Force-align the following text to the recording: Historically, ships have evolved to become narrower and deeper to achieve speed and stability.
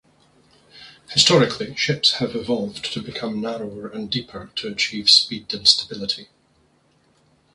Historically, 1.11 1.75
ships 1.75 2.13
have 2.13 2.35
evolved 2.35 2.91
to 2.91 3.03
become 3.03 3.39
narrower 3.39 3.87
and 3.87 4.09
deeper 4.09 4.49
to 4.55 4.67
achieve 4.67 5.11
speed 5.11 5.53
and 5.53 5.67
stability. 5.67 6.27